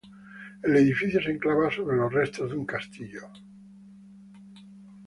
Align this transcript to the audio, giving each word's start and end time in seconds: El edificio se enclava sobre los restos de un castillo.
El 0.63 0.75
edificio 0.77 1.21
se 1.21 1.29
enclava 1.29 1.69
sobre 1.71 1.95
los 1.95 2.11
restos 2.11 2.49
de 2.49 2.57
un 2.57 2.65
castillo. 2.65 3.31